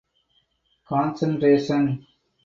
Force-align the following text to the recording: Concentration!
Concentration! 0.87 2.03